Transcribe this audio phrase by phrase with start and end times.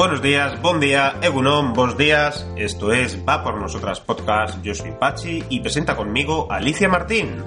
[0.00, 2.48] Buenos días, buen día, Egunon, buenos días.
[2.56, 4.62] Esto es Va por Nosotras Podcast.
[4.62, 7.44] Yo soy Pachi y presenta conmigo Alicia Martín.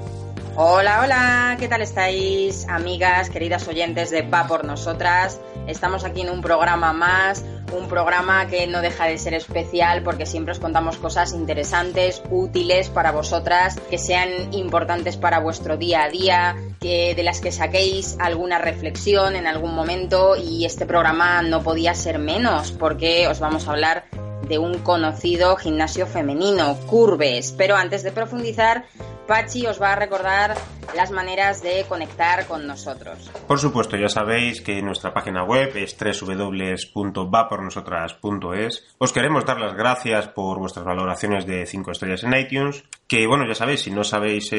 [0.55, 5.41] Hola, hola, ¿qué tal estáis, amigas, queridas oyentes de Va por Nosotras?
[5.65, 7.43] Estamos aquí en un programa más,
[7.75, 12.89] un programa que no deja de ser especial porque siempre os contamos cosas interesantes, útiles
[12.89, 18.15] para vosotras, que sean importantes para vuestro día a día, que de las que saquéis
[18.19, 23.67] alguna reflexión en algún momento y este programa no podía ser menos porque os vamos
[23.67, 24.03] a hablar
[24.47, 27.53] de un conocido gimnasio femenino, Curves.
[27.57, 28.85] Pero antes de profundizar,
[29.27, 30.55] Pachi os va a recordar
[30.95, 33.31] las maneras de conectar con nosotros.
[33.47, 38.95] Por supuesto, ya sabéis que nuestra página web es www.vapornosotras.es.
[38.97, 43.47] Os queremos dar las gracias por vuestras valoraciones de 5 estrellas en iTunes, que bueno,
[43.47, 44.51] ya sabéis, si no sabéis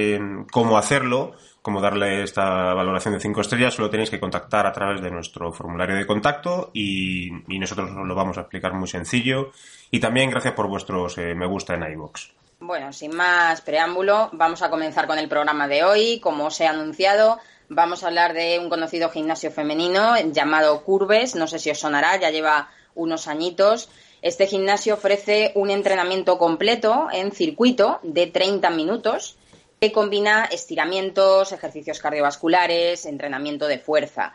[0.51, 5.03] cómo hacerlo, cómo darle esta valoración de 5 estrellas, solo tenéis que contactar a través
[5.03, 9.51] de nuestro formulario de contacto y, nosotros os lo vamos a explicar muy sencillo.
[9.91, 12.31] Y también gracias por vuestros eh, me gusta en iVoox.
[12.67, 16.19] Bueno, sin más preámbulo, vamos a comenzar con el programa de hoy.
[16.21, 21.35] Como os he anunciado, vamos a hablar de un conocido gimnasio femenino llamado Curves.
[21.35, 23.91] No sé si os sonará, ya lleva unos añitos.
[24.23, 29.37] Este gimnasio ofrece un entrenamiento completo en circuito de 30 minutos
[29.79, 34.33] que combina estiramientos, ejercicios cardiovasculares, entrenamiento de fuerza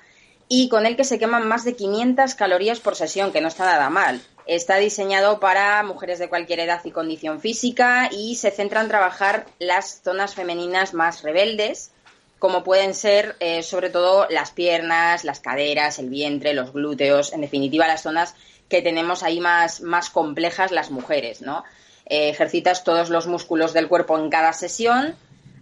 [0.52, 3.66] y con el que se queman más de 500 calorías por sesión, que no está
[3.66, 4.20] nada mal.
[4.48, 9.46] Está diseñado para mujeres de cualquier edad y condición física y se centra en trabajar
[9.60, 11.92] las zonas femeninas más rebeldes,
[12.40, 17.42] como pueden ser eh, sobre todo las piernas, las caderas, el vientre, los glúteos, en
[17.42, 18.34] definitiva las zonas
[18.68, 21.64] que tenemos ahí más, más complejas las mujeres, ¿no?
[22.08, 25.16] Eh, ejercitas todos los músculos del cuerpo en cada sesión,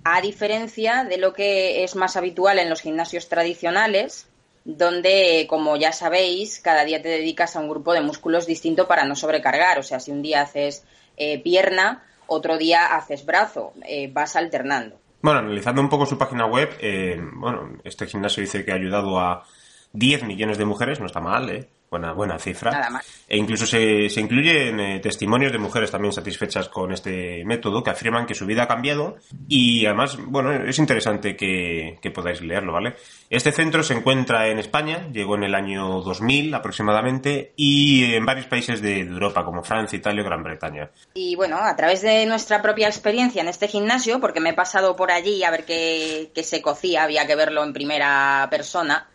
[0.06, 4.28] a diferencia de lo que es más habitual en los gimnasios tradicionales,
[4.68, 9.06] donde, como ya sabéis, cada día te dedicas a un grupo de músculos distinto para
[9.06, 9.80] no sobrecargar.
[9.80, 10.84] O sea, si un día haces
[11.16, 15.00] eh, pierna, otro día haces brazo, eh, vas alternando.
[15.22, 19.18] Bueno, analizando un poco su página web, eh, bueno, este gimnasio dice que ha ayudado
[19.18, 19.46] a
[19.94, 21.70] 10 millones de mujeres, no está mal, ¿eh?
[21.90, 22.72] Buena, buena cifra.
[22.72, 23.06] Nada más.
[23.28, 27.92] E incluso se, se incluyen eh, testimonios de mujeres también satisfechas con este método que
[27.92, 29.18] afirman que su vida ha cambiado
[29.48, 32.96] y además, bueno, es interesante que, que podáis leerlo, ¿vale?
[33.30, 38.48] Este centro se encuentra en España, llegó en el año 2000 aproximadamente y en varios
[38.48, 40.90] países de Europa como Francia, Italia o Gran Bretaña.
[41.14, 44.96] Y bueno, a través de nuestra propia experiencia en este gimnasio, porque me he pasado
[44.96, 49.08] por allí a ver qué, qué se cocía, había que verlo en primera persona,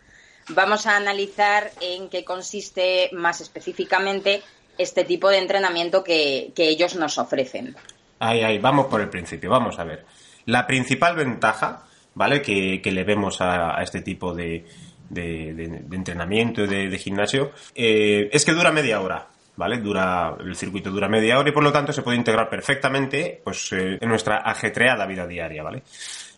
[0.49, 4.41] vamos a analizar en qué consiste más específicamente
[4.77, 7.75] este tipo de entrenamiento que, ellos nos ofrecen.
[8.19, 10.05] Ahí, ahí, vamos por el principio, vamos a ver.
[10.45, 11.83] La principal ventaja,
[12.15, 12.41] ¿vale?
[12.41, 14.65] Que, le vemos a, este tipo de,
[15.09, 19.27] de, entrenamiento, de, de gimnasio, eh, es que dura media hora.
[19.55, 19.77] ¿Vale?
[19.77, 23.71] Dura, el circuito dura media hora y por lo tanto se puede integrar perfectamente pues,
[23.73, 25.83] eh, en nuestra ajetreada vida diaria, ¿vale?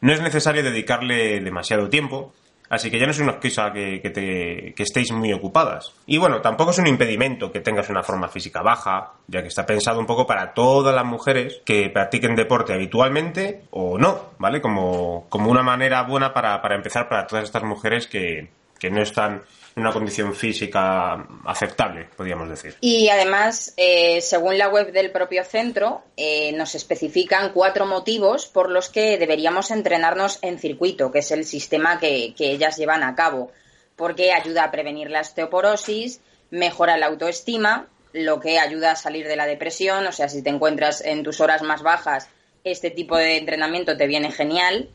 [0.02, 2.34] No es necesario dedicarle demasiado tiempo,
[2.75, 5.94] Así que ya no es una excusa que, que, estéis muy ocupadas.
[6.06, 9.66] Y bueno, tampoco es un impedimento que tengas una forma física baja, ya que está
[9.66, 14.62] pensado un poco para todas las mujeres que practiquen deporte habitualmente o no, ¿vale?
[14.62, 18.50] Como, como una manera buena para, para empezar para todas estas mujeres que,
[18.80, 19.44] que no están
[19.75, 22.75] en una condición física aceptable, podríamos decir.
[22.80, 28.69] Y además, eh, según la web del propio centro, eh, nos especifican cuatro motivos por
[28.69, 33.16] los que deberíamos entrenarnos en circuito, que es el sistema que, que ellas llevan a
[33.16, 33.52] cabo,
[33.97, 36.22] porque ayuda a prevenir la osteoporosis,
[36.52, 40.50] mejora la autoestima, lo que ayuda a salir de la depresión, o sea, si te
[40.50, 42.30] encuentras en tus horas más bajas,
[42.64, 44.90] este tipo de entrenamiento te viene genial,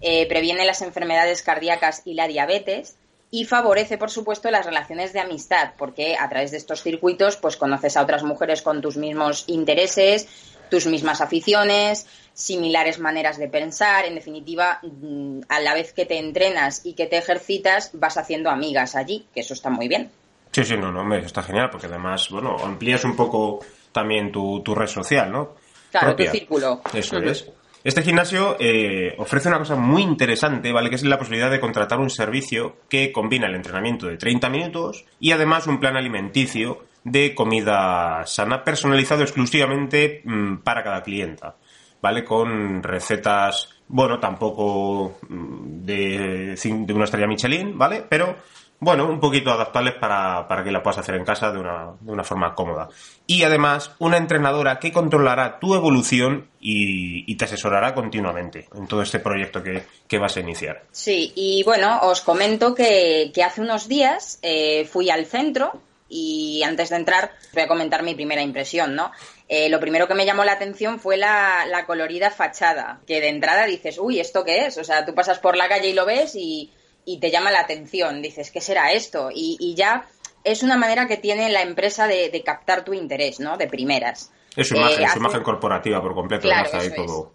[0.00, 2.96] eh, previene las enfermedades cardíacas y la diabetes,
[3.34, 7.56] y favorece, por supuesto, las relaciones de amistad, porque a través de estos circuitos pues
[7.56, 10.28] conoces a otras mujeres con tus mismos intereses,
[10.68, 16.18] tus mismas aficiones, similares maneras de pensar, en definitiva, mm, a la vez que te
[16.18, 20.10] entrenas y que te ejercitas, vas haciendo amigas allí, que eso está muy bien.
[20.50, 23.60] Sí, sí, no, no, está genial, porque además, bueno, amplías un poco
[23.92, 25.54] también tu, tu red social, ¿no?
[25.90, 26.82] Claro, tu círculo.
[26.92, 27.50] Eso es.
[27.84, 30.88] Este gimnasio eh, ofrece una cosa muy interesante, ¿vale?
[30.88, 35.04] Que es la posibilidad de contratar un servicio que combina el entrenamiento de 30 minutos
[35.18, 41.56] y además un plan alimenticio de comida sana personalizado exclusivamente mm, para cada clienta,
[42.00, 42.22] ¿vale?
[42.22, 48.04] Con recetas, bueno, tampoco mm, de, de una estrella Michelin, ¿vale?
[48.08, 48.36] Pero
[48.82, 52.10] bueno, un poquito adaptables para, para, que la puedas hacer en casa de una, de
[52.10, 52.88] una, forma cómoda.
[53.28, 59.20] Y además, una entrenadora que controlará tu evolución y, te asesorará continuamente en todo este
[59.20, 60.82] proyecto que, que, vas a iniciar.
[60.90, 66.64] Sí, y bueno, os comento que, que hace unos días eh, fui al centro y
[66.64, 69.12] antes de entrar voy a comentar mi primera impresión, ¿no?
[69.48, 73.64] Eh, lo primero que me llamó la atención fue la, colorida fachada, que de entrada
[73.64, 74.76] dices, uy, ¿esto qué es?
[74.76, 76.72] O sea, tú pasas por la calle y lo ves y,
[77.20, 79.30] te llama la atención, dices, ¿qué será esto?
[79.34, 80.06] Y, ya
[80.44, 83.56] es una manera que tiene la empresa de, captar tu interés, ¿no?
[83.56, 84.32] De primeras.
[84.56, 87.32] Es su imagen, su imagen corporativa por completo, claro, todo.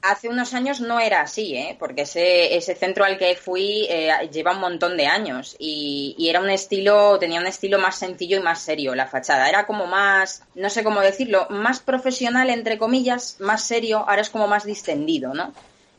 [0.00, 1.76] Hace unos años no era así, ¿eh?
[1.78, 6.40] porque ese, ese centro al que fui eh, lleva un montón de años y, era
[6.40, 9.48] un estilo, tenía un estilo más sencillo y más serio la fachada.
[9.48, 14.30] Era como más, no sé cómo decirlo, más profesional entre comillas, más serio, ahora es
[14.30, 15.52] como más distendido, ¿no?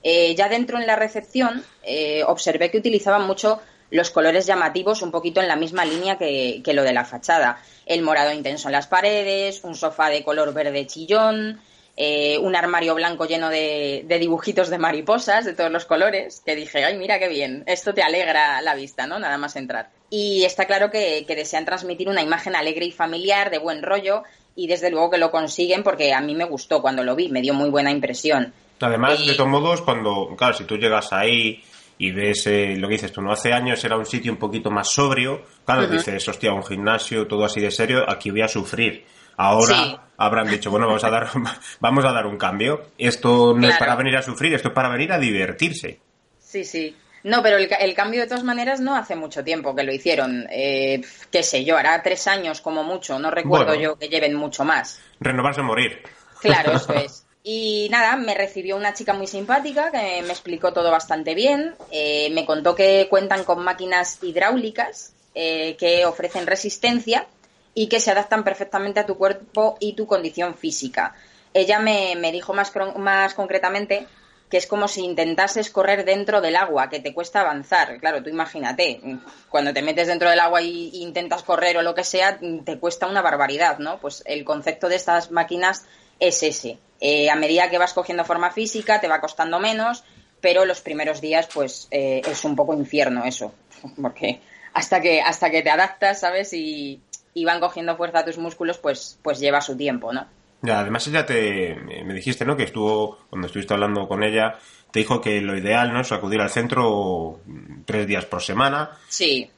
[0.04, 3.62] Eh, ya dentro en la recepción eh, observé que utilizaban mucho
[3.92, 7.62] los colores llamativos un poquito en la misma línea que, que lo de la fachada.
[7.86, 11.60] El morado intenso en las paredes, un sofá de color verde chillón,
[12.02, 16.86] eh, un armario blanco lleno de, dibujitos de mariposas de todos los colores, que dije,
[16.86, 19.20] ay, mira qué bien, esto te alegra la vista, ¿no?
[19.20, 19.90] Nada más entrar.
[20.10, 24.24] Y está claro que, desean transmitir una imagen alegre y familiar, de buen rollo,
[24.56, 27.42] y desde luego que lo consiguen porque a mí me gustó cuando lo vi, me
[27.42, 28.54] dio muy buena impresión.
[28.80, 31.64] Además, de todos modos, cuando, claro, si tú llegas ahí
[31.98, 34.72] y ves eh, lo que dices tú, no hace años era un sitio un poquito
[34.72, 39.06] más sobrio, claro, dices, hostia, un gimnasio, todo así de serio, aquí voy a sufrir.
[39.36, 41.30] Ahora habrán dicho, bueno, vamos a dar,
[41.80, 42.92] vamos a dar un cambio.
[42.98, 46.00] Esto no es para venir a sufrir, esto es para venir a divertirse.
[46.38, 46.96] Sí, sí.
[47.24, 50.48] No, pero el, cambio de todas maneras no hace mucho tiempo que lo hicieron.
[50.50, 53.20] Eh, qué sé yo, hará tres años como mucho.
[53.20, 55.02] No recuerdo yo que lleven mucho más.
[55.20, 56.02] Renovarse o morir.
[56.42, 57.26] Claro, eso es.
[57.52, 61.74] Y nada, me recibió una chica muy simpática que me explicó todo bastante bien.
[61.90, 67.26] Eh, me contó que cuentan con máquinas hidráulicas eh, que ofrecen resistencia
[67.74, 71.16] y que se adaptan perfectamente a tu cuerpo y tu condición física.
[71.52, 74.06] Ella me, dijo más, más concretamente
[74.48, 78.00] que es como si intentases correr dentro del agua, que te cuesta avanzar.
[78.00, 79.02] Claro, tú imagínate,
[79.50, 83.08] cuando te metes dentro del agua e intentas correr o lo que sea, te cuesta
[83.08, 84.00] una barbaridad, ¿no?
[84.00, 85.86] Pues el concepto de estas máquinas
[86.20, 86.78] es ese.
[87.02, 90.04] Eh, a medida que vas cogiendo forma física, te va costando menos,
[90.42, 93.54] pero los primeros días, pues, eh, es un poco infierno eso,
[94.02, 94.42] porque
[94.74, 96.54] hasta que, hasta que te adaptas, ¿sabes?
[96.54, 97.02] Y,
[97.34, 100.28] y van cogiendo fuerza a tus músculos, pues, pues lleva su tiempo, ¿no?
[100.62, 102.58] Ya, además ella te, me dijiste, ¿no?
[102.58, 104.60] Que estuvo, cuando estuviste hablando con ella,
[104.92, 106.02] te dijo que lo ideal, ¿no?
[106.02, 107.40] Es acudir al centro
[107.86, 108.92] tres días por semana.
[109.08, 109.50] Sí.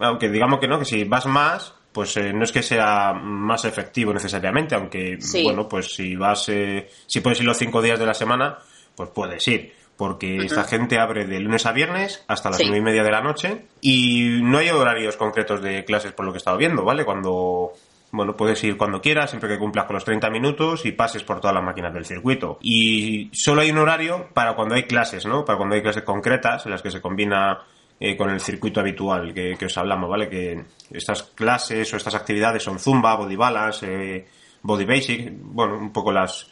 [0.00, 3.64] Aunque digamos que no, que si vas más, pues eh, no es que sea más
[3.64, 8.04] efectivo necesariamente, aunque, bueno, pues si vas, eh, si puedes ir los cinco días de
[8.04, 8.58] la semana,
[8.96, 12.80] pues puedes ir porque esta gente abre de lunes a viernes hasta las nueve y
[12.80, 16.38] media de la noche y no hay horarios concretos de clases por lo que he
[16.38, 17.04] estado viendo, ¿vale?
[17.04, 17.70] Cuando,
[18.10, 21.40] bueno, puedes ir cuando quieras, siempre que cumplas con los 30 minutos y pases por
[21.40, 22.58] todas las máquinas del circuito.
[22.60, 25.44] Y solo hay un horario para cuando hay clases, ¿no?
[25.44, 27.60] Para cuando hay clases concretas en las que se combina
[28.06, 30.28] eh, con el circuito habitual que, os hablamos, ¿vale?
[30.28, 34.26] Que estas clases o estas actividades son Zumba, Body Balance, eh,
[34.60, 36.46] Body Basic, bueno, un poco las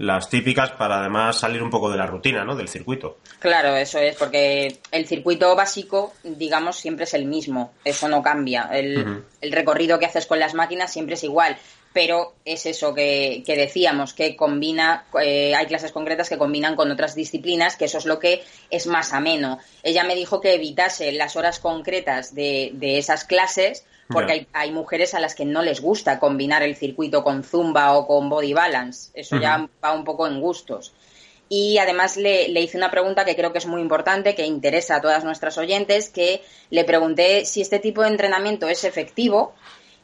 [0.00, 2.56] las típicas para además salir un poco de la rutina, ¿no?
[2.56, 3.18] Del circuito.
[3.38, 8.70] Claro, eso es, porque el circuito básico, digamos, siempre es el mismo, eso no cambia.
[8.72, 11.58] El, recorrido que haces con las máquinas siempre es igual,
[11.92, 17.14] pero es eso que, decíamos, que combina, eh, hay clases concretas que combinan con otras
[17.14, 19.58] disciplinas, que eso es lo que es más ameno.
[19.82, 25.14] Ella me dijo que evitase las horas concretas de, de esas clases porque hay, mujeres
[25.14, 29.10] a las que no les gusta combinar el circuito con zumba o con body balance.
[29.14, 30.92] Eso ya va un poco en gustos.
[31.48, 35.00] Y además le, hice una pregunta que creo que es muy importante, que interesa a
[35.00, 39.54] todas nuestras oyentes, que le pregunté si este tipo de entrenamiento es efectivo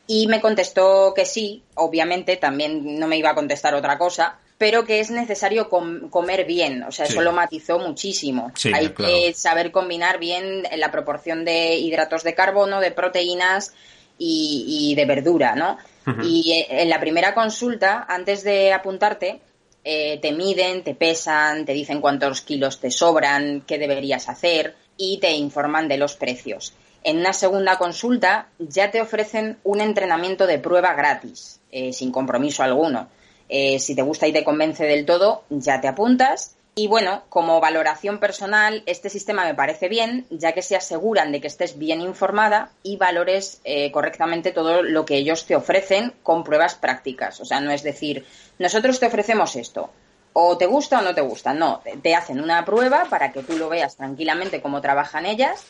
[0.07, 4.85] y me contestó que sí, obviamente también no me iba a contestar otra cosa, pero
[4.85, 8.53] que es necesario comer bien, o sea, eso lo matizó muchísimo.
[8.73, 13.75] Hay que saber combinar bien la proporción de hidratos de carbono, de proteínas
[14.19, 15.77] y, de verdura, ¿no?
[16.23, 19.41] Y eh, en la primera consulta, antes de apuntarte,
[19.85, 25.19] eh, te miden, te pesan, te dicen cuántos kilos te sobran, qué deberías hacer y
[25.19, 26.73] te informan de los precios.
[27.07, 32.63] En una segunda consulta ya te ofrecen un entrenamiento de prueba gratis, eh, sin compromiso
[32.63, 33.09] alguno.
[33.49, 38.19] si te gusta y te convence del todo, ya te apuntas y bueno, como valoración
[38.19, 42.71] personal, este sistema me parece bien, ya que se aseguran de que estés bien informada
[42.83, 47.41] y valores eh, correctamente todo lo que ellos te ofrecen con pruebas prácticas.
[47.41, 48.27] O sea, no es decir,
[48.59, 49.89] nosotros te ofrecemos esto,
[50.35, 51.55] o te gusta o no te gusta.
[51.55, 55.65] No, te hacen una prueba para que tú lo veas tranquilamente cómo trabajan ellas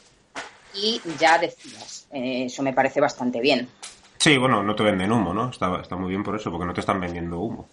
[0.76, 2.06] y ya decidas.
[2.12, 3.68] Eh, eso me parece bastante bien.
[4.18, 5.50] Sí, bueno, no te venden humo, ¿no?
[5.50, 7.68] Está, está muy bien por eso, porque no te están vendiendo humo.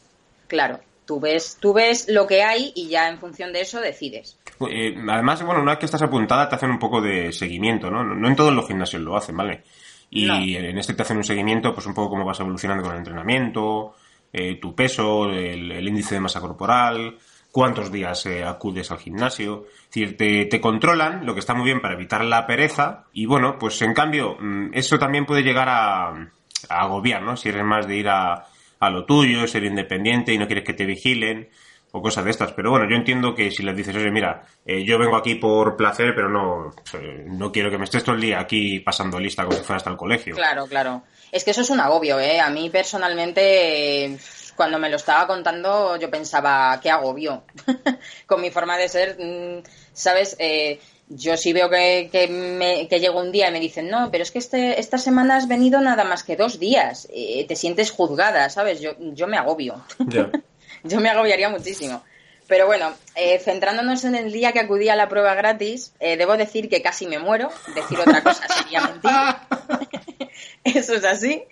[0.47, 0.79] Claro.
[1.05, 4.37] Tú ves, tú ves lo que hay y ya en función de eso decides.
[4.69, 8.03] Eh, además, bueno, una vez que estás apuntada te hacen un poco de seguimiento, ¿no?
[8.03, 9.63] No en todos los gimnasios lo hacen, ¿vale?
[10.09, 12.99] Y en este te hacen un seguimiento, pues un poco cómo vas evolucionando con el
[12.99, 13.95] entrenamiento,
[14.31, 17.17] eh, tu peso, el, índice de masa corporal,
[17.53, 19.67] cuántos días eh, acudes al gimnasio.
[19.83, 23.05] Es decir, te, controlan, lo que está muy bien para evitar la pereza.
[23.13, 27.37] Y bueno, pues en cambio, mm, eso también puede llegar a, a agobiar, ¿no?
[27.37, 28.47] Si eres más de ir a,
[28.79, 31.47] a lo tuyo, ser independiente y no quieres que te vigilen
[31.91, 32.53] o cosas de estas.
[32.53, 35.77] Pero bueno, yo entiendo que si les dices, oye, mira, eh, yo vengo aquí por
[35.77, 39.43] placer, pero no, eh, no quiero que me estés todo el día aquí pasando lista
[39.43, 40.35] como si fuera hasta el colegio.
[40.35, 41.03] Claro, claro.
[41.31, 42.39] Es que eso es un agobio, ¿eh?
[42.39, 44.17] A mí personalmente,
[44.55, 47.43] cuando me lo estaba contando, yo pensaba, qué agobio.
[48.27, 50.35] Con mi forma de ser, mm, ¿sabes?
[50.39, 50.79] Eh,
[51.09, 54.23] yo sí veo que, que, me, que llego un día y me dicen, no, pero
[54.23, 57.07] es que este, esta semana has venido nada más que dos días.
[57.09, 58.79] te sientes juzgada, ¿sabes?
[58.79, 59.83] Yo, yo me agobio.
[60.83, 62.03] yo me agobiaría muchísimo.
[62.47, 66.35] Pero bueno, eh, centrándonos en el día que acudí a la prueba gratis, eh, debo
[66.37, 67.49] decir que casi me muero.
[67.73, 70.29] Decir otra cosa sería mentir.
[70.63, 71.43] Eso es así.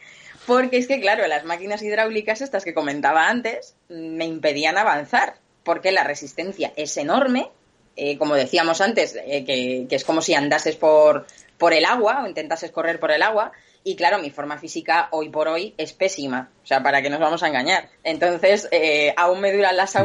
[0.45, 5.35] Porque es que, claro, las máquinas hidráulicas, estas que comentaba antes, me impedían avanzar.
[5.63, 7.49] Porque la resistencia es enorme.
[7.95, 12.27] Eh, como decíamos antes, que, que, es como si andases por, por el agua o
[12.27, 13.51] intentases correr por el agua.
[13.83, 17.19] Y claro, mi forma física hoy por hoy es pésima, o sea, para que nos
[17.19, 17.89] vamos a engañar.
[18.03, 19.95] Entonces, eh, aún me duran las,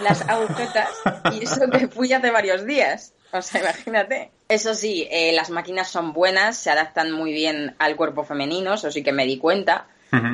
[0.00, 0.88] las agujetas
[1.32, 3.12] y eso que fui hace varios días.
[3.32, 4.30] O sea, imagínate.
[4.48, 8.90] Eso sí, eh, las máquinas son buenas, se adaptan muy bien al cuerpo femenino, eso
[8.90, 9.88] sí que me di cuenta.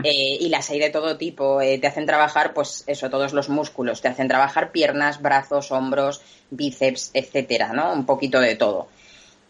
[0.05, 1.59] Eh, y las hay de todo tipo.
[1.59, 4.01] te hacen trabajar, pues eso, todos los músculos.
[4.01, 7.93] Te hacen trabajar piernas, brazos, hombros, bíceps, etcétera, ¿no?
[7.93, 8.87] Un poquito de todo.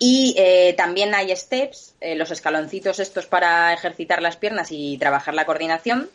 [0.05, 5.33] Y eh, también hay steps, eh, los escaloncitos estos para ejercitar las piernas y trabajar
[5.33, 6.11] la coordinación,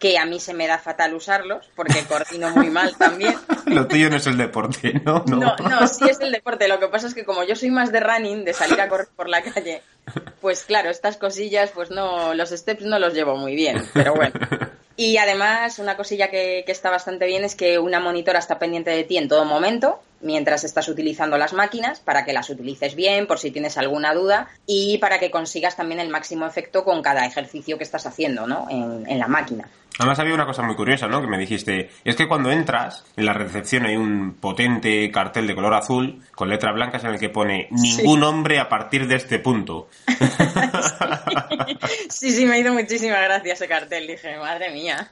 [0.00, 3.36] que a mí se me da fatal usarlos, porque coordino muy mal también.
[3.66, 5.22] Lo tuyo no es el deporte, ¿no?
[5.28, 5.36] ¿no?
[5.36, 6.66] No, no, sí es el deporte.
[6.66, 9.06] Lo que pasa es que como yo soy más de running, de salir a correr
[9.14, 9.82] por la calle,
[10.40, 14.34] pues claro, estas cosillas, pues no, los steps no los llevo muy bien, pero bueno.
[14.96, 19.04] Y además, una cosilla que, está bastante bien es que una monitora está pendiente de
[19.04, 23.38] ti en todo momento, mientras estás utilizando las máquinas, para que las utilices bien, por
[23.38, 27.78] si tienes alguna duda, y para que consigas también el máximo efecto con cada ejercicio
[27.78, 28.66] que estás haciendo, ¿no?
[28.70, 29.68] En, la máquina.
[29.98, 31.20] Además había una cosa muy curiosa, ¿no?
[31.20, 35.54] Que me dijiste, es que cuando entras, en la recepción hay un potente cartel de
[35.54, 39.40] color azul con letras blancas en el que pone ningún hombre a partir de este
[39.40, 39.88] punto.
[42.08, 44.06] sí, sí, me ha ido muchísimas gracias ese cartel.
[44.06, 45.10] Dije, madre mía.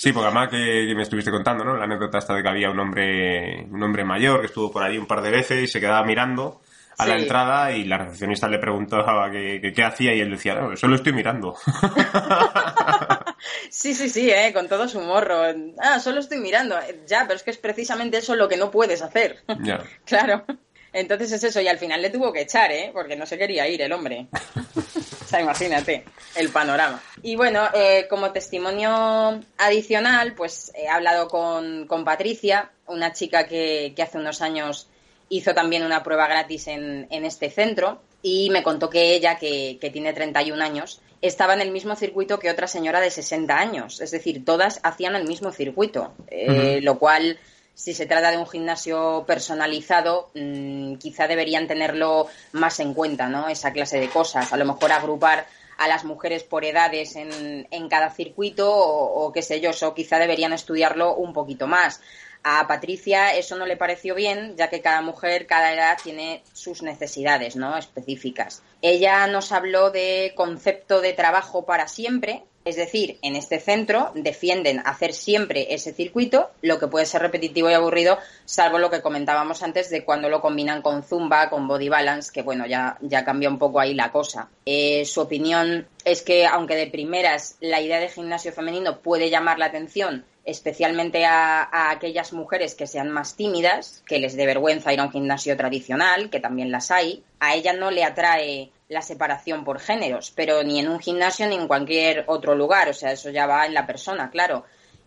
[0.00, 1.76] Sí, porque además que, me estuviste contando, ¿no?
[1.76, 4.96] La anécdota esta de que había un hombre, un hombre mayor que estuvo por ahí
[4.96, 6.62] un par de veces y se quedaba mirando
[6.96, 10.74] a la entrada y la recepcionista le preguntaba qué, qué hacía y él decía, no,
[10.74, 11.54] solo estoy mirando.
[13.70, 14.54] sí, sí, sí, ¿eh?
[14.54, 15.42] con todo su morro.
[15.78, 16.76] Ah, solo estoy mirando.
[17.06, 19.42] Ya, pero es que es precisamente eso lo que no puedes hacer.
[19.62, 19.84] Ya.
[20.06, 20.46] claro.
[20.94, 22.90] Entonces es eso, y al final le tuvo que echar, ¿eh?
[22.92, 24.28] Porque no se quería ir el hombre.
[25.30, 27.00] sea, imagínate el panorama.
[27.22, 34.18] Y bueno, eh, como testimonio adicional, pues he hablado con, Patricia, una chica que, hace
[34.18, 34.88] unos años
[35.28, 40.12] hizo también una prueba gratis en, este centro y me contó que ella, que, tiene
[40.12, 44.00] 31 años, estaba en el mismo circuito que otra señora de 60 años.
[44.00, 47.38] Es decir, todas hacían el mismo circuito, eh, lo cual
[47.74, 53.48] si se trata de un gimnasio personalizado, mm, quizá deberían tenerlo más en cuenta, ¿no?
[53.48, 54.52] Esa clase de cosas.
[54.52, 55.46] A lo mejor agrupar
[55.78, 60.18] a las mujeres por edades en, en cada circuito o, qué sé yo, eso quizá
[60.18, 62.02] deberían estudiarlo un poquito más.
[62.42, 66.82] A Patricia eso no le pareció bien, ya que cada mujer, cada edad tiene sus
[66.82, 67.76] necesidades, ¿no?
[67.76, 68.62] Específicas.
[68.82, 74.80] Ella nos habló de concepto de trabajo para siempre, es decir, en este centro defienden
[74.84, 79.62] hacer siempre ese circuito, lo que puede ser repetitivo y aburrido, salvo lo que comentábamos
[79.62, 83.48] antes de cuando lo combinan con Zumba, con Body Balance, que bueno, ya, ya cambia
[83.48, 84.50] un poco ahí la cosa.
[84.66, 89.58] Eh, su opinión es que, aunque de primeras la idea de gimnasio femenino puede llamar
[89.58, 94.92] la atención, especialmente a, a, aquellas mujeres que sean más tímidas, que les dé vergüenza
[94.92, 99.02] ir a un gimnasio tradicional, que también las hay, a ella no le atrae la
[99.02, 103.12] separación por géneros, pero ni en un gimnasio ni en cualquier otro lugar, o sea,
[103.12, 104.64] eso ya va en la persona, claro.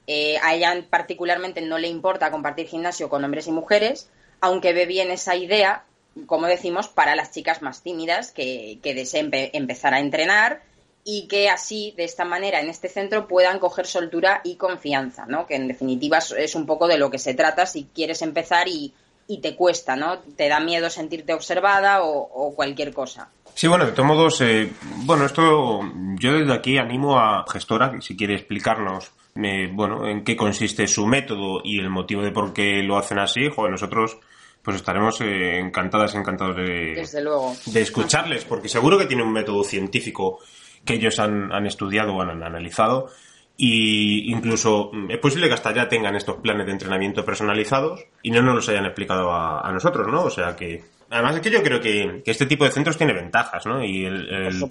[0.08, 4.10] Eh, a ella particularmente no le importa compartir gimnasio con hombres y mujeres,
[4.40, 5.84] aunque ve bien esa idea,
[6.28, 10.62] como decimos, para las chicas más tímidas que, que deseen empezar a entrenar
[11.04, 15.46] y que así, de esta manera, en este centro puedan coger soltura y confianza, ¿no?
[15.46, 18.94] Que en definitiva es un poco de lo que se trata si quieres empezar y,
[19.28, 20.20] y te cuesta, ¿no?
[20.20, 23.30] Te da miedo sentirte observada o cualquier cosa.
[23.56, 24.72] Sí, bueno, de todos modos, eh,
[25.06, 25.82] bueno, esto
[26.20, 31.62] yo desde aquí animo a gestora, si quiere explicarnos, bueno, en qué consiste su método
[31.64, 34.18] y el motivo de por qué lo hacen así, joder, nosotros
[34.64, 37.54] pues estaremos eh, encantadas, encantados de, Desde luego.
[37.66, 40.40] de escucharles, porque seguro que tiene un método científico
[40.86, 43.10] que ellos han, han estudiado o han analizado
[43.58, 48.32] y incluso mm, es posible que hasta ya tengan estos planes de entrenamiento personalizados y
[48.32, 50.24] no nos los hayan explicado a, a nosotros, ¿no?
[50.24, 50.84] O sea que
[51.14, 53.84] Además es que yo creo que, que, este tipo de centros tiene ventajas, ¿no?
[53.84, 54.66] Y el, el,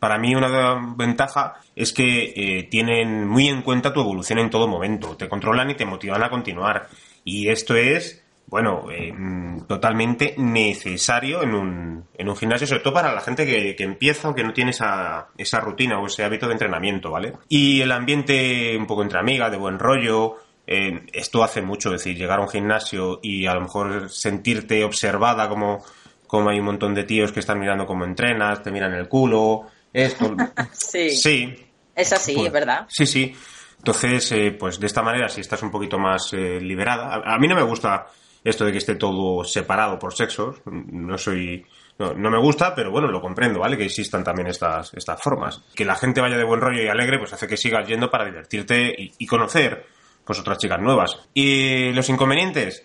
[0.00, 4.66] para mí una ventaja es que eh, tienen muy en cuenta tu evolución en todo
[4.66, 6.88] momento, te controlan y te motivan a continuar.
[7.22, 12.94] Y esto es, bueno, eh, mm, totalmente necesario en un, en un gimnasio, sobre todo
[12.94, 16.24] para la gente que, que empieza o que no tiene esa, esa rutina o ese
[16.24, 17.34] hábito de entrenamiento, ¿vale?
[17.48, 22.00] Y el ambiente un poco entre amigas, de buen rollo, eh, esto hace mucho, es
[22.00, 25.84] decir, llegar a un gimnasio y a lo mejor sentirte observada como,
[26.26, 29.66] como hay un montón de tíos que están mirando cómo entrenas, te miran el culo,
[29.92, 30.34] esto.
[30.72, 31.10] sí.
[31.10, 31.66] Sí.
[31.94, 32.86] Es así, Pues, es verdad.
[32.88, 33.34] Sí, sí.
[33.78, 37.14] Entonces, eh, pues de esta manera, si estás un poquito más eh, liberada.
[37.14, 38.06] A, a, mí no me gusta
[38.42, 40.56] esto de que esté todo separado por sexos.
[40.64, 41.64] No soy.
[41.98, 43.76] No, no, me gusta, pero bueno, lo comprendo, ¿vale?
[43.76, 45.62] Que existan también estas, estas formas.
[45.74, 48.24] Que la gente vaya de buen rollo y alegre, pues hace que sigas yendo para
[48.24, 49.86] divertirte y, y conocer
[50.24, 51.18] pues otras chicas nuevas.
[51.34, 52.84] Y los inconvenientes,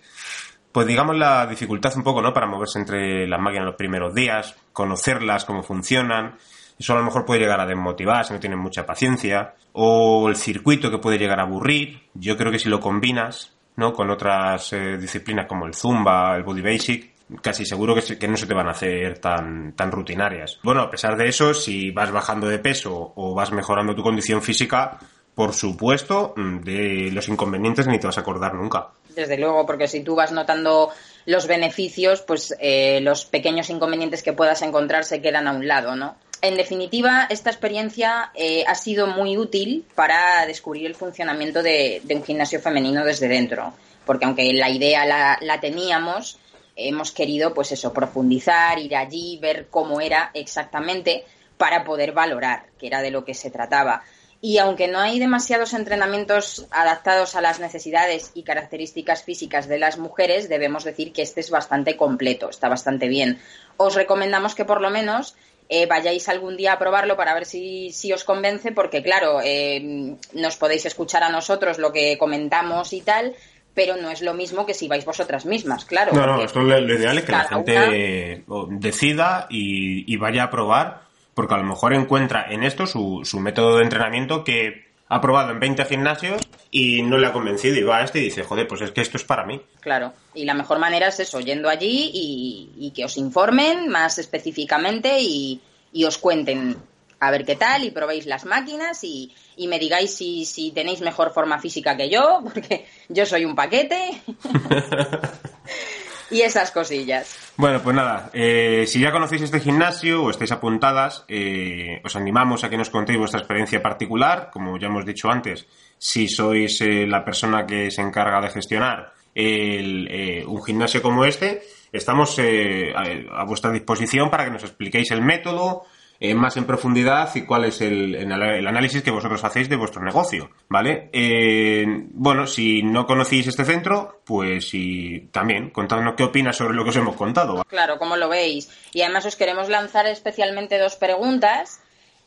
[0.72, 2.34] pues digamos la dificultad un poco, ¿no?
[2.34, 6.38] Para moverse entre las máquinas los primeros días, conocerlas, cómo funcionan.
[6.77, 9.55] Eso a lo mejor puede llegar a desmotivar si no tienen mucha paciencia.
[9.74, 12.03] O el circuito que puede llegar a aburrir.
[12.13, 13.93] Yo creo que si lo combinas, ¿no?
[13.93, 18.38] Con otras eh, disciplinas como el Zumba, el Body Basic, casi seguro que, que, no
[18.38, 20.60] se te van a hacer tan, tan rutinarias.
[20.63, 24.41] Bueno, a pesar de eso, si vas bajando de peso o vas mejorando tu condición
[24.41, 24.98] física,
[25.39, 28.89] por supuesto, de los inconvenientes ni te vas a acordar nunca.
[29.15, 30.89] Desde luego, porque si tú vas notando
[31.25, 35.96] los beneficios, pues eh, los pequeños inconvenientes que puedas encontrar se quedan a un lado,
[35.96, 36.17] ¿no?
[36.41, 42.15] En definitiva, esta experiencia eh, ha sido muy útil para descubrir el funcionamiento de, de,
[42.15, 43.72] un gimnasio femenino desde dentro,
[44.05, 46.37] porque aunque la idea la, la teníamos,
[46.75, 51.24] hemos querido, pues eso, profundizar, ir allí, ver cómo era exactamente
[51.55, 54.03] para poder valorar, que era de lo que se trataba.
[54.42, 59.98] Y aunque no hay demasiados entrenamientos adaptados a las necesidades y características físicas de las
[59.98, 63.40] mujeres, debemos decir que este es bastante completo, está bastante bien.
[63.75, 65.36] Os recomendamos que por lo menos
[65.68, 70.16] eh, vayáis algún día a probarlo para ver si, si os convence, porque claro, eh,
[70.34, 73.36] nos podéis escuchar a nosotros lo que comentamos y tal,
[73.74, 76.14] pero no es lo mismo que si vais vosotras mismas, claro.
[76.14, 78.80] No, no, esto lo, lo ideal es que la gente una...
[78.80, 81.08] decida y, y vaya a probar
[81.40, 85.52] porque a lo mejor encuentra en esto su, su, método de entrenamiento que ha probado
[85.52, 88.68] en 20 gimnasios y no le ha convencido y va a este y dice, joder,
[88.68, 89.62] pues es que esto es para mí.
[89.80, 94.18] Claro, y la mejor manera es eso, yendo allí y, y que os informen más
[94.18, 95.62] específicamente y,
[95.94, 96.75] y, os cuenten
[97.22, 101.00] a ver qué tal y probéis las máquinas y, y me digáis si, si tenéis
[101.00, 104.12] mejor forma física que yo, porque yo soy un paquete.
[106.29, 107.37] y esas cosillas.
[107.57, 112.63] Bueno, pues nada, eh, si ya conocéis este gimnasio o estáis apuntadas, eh, os animamos
[112.63, 115.65] a que nos contéis vuestra experiencia particular, como ya hemos dicho antes,
[115.98, 121.25] si sois eh, la persona que se encarga de gestionar el, eh, un gimnasio como
[121.25, 121.61] este,
[121.92, 125.85] estamos eh, a, a, vuestra disposición para que nos expliquéis el método,
[126.20, 130.50] eh, más en profundidad y cuál es el, análisis que vosotros hacéis de vuestro negocio,
[130.68, 131.10] ¿vale?
[131.14, 136.84] Eh, bueno, si no conocéis este centro, pues si, también contadnos qué opinas sobre lo
[136.84, 137.64] que os hemos contado.
[137.66, 138.70] Claro, cómo lo veis.
[138.94, 141.82] Y además os queremos lanzar especialmente dos preguntas.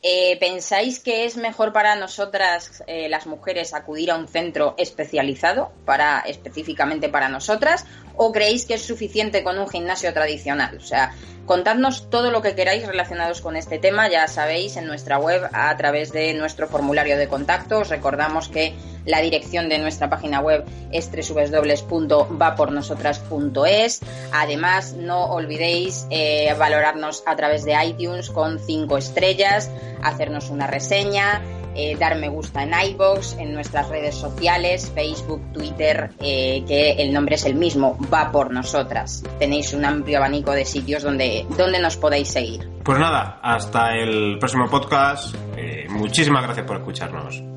[0.05, 5.71] Eh, ¿Pensáis que es mejor para nosotras, eh, las mujeres, acudir a un centro especializado
[5.85, 7.85] para específicamente para nosotras?
[8.17, 10.75] ¿O creéis que es suficiente con un gimnasio tradicional?
[10.75, 15.19] O sea, contadnos todo lo que queráis relacionados con este tema, ya sabéis, en nuestra
[15.19, 17.77] web a través de nuestro formulario de contacto.
[17.79, 18.73] Os recordamos que
[19.05, 23.99] la dirección de nuestra página web es www.vapornosotras.es.
[24.31, 29.69] Además, no olvidéis eh, valorarnos a través de iTunes con 5 estrellas,
[30.01, 31.41] hacernos una reseña,
[31.75, 37.13] eh, dar me gusta en iBox, en nuestras redes sociales, Facebook, Twitter, eh, que el
[37.13, 39.23] nombre es el mismo, va por nosotras.
[39.39, 42.67] Tenéis un amplio abanico de sitios donde, donde nos podéis seguir.
[42.83, 45.35] Pues nada, hasta el próximo podcast.
[45.57, 47.52] Eh, muchísimas gracias por escucharnos.